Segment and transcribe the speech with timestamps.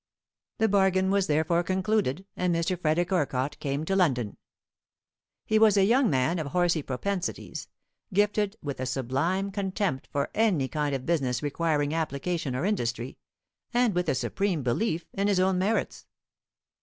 [0.57, 2.75] The bargain was therefore concluded, and Mr.
[2.75, 4.37] Frederick Orcott came to London.
[5.45, 7.67] He was a young man of horsey propensities,
[8.11, 13.19] gifted with a sublime contempt for any kind of business requiring application or industry,
[13.75, 16.07] and with a supreme belief in his own merits.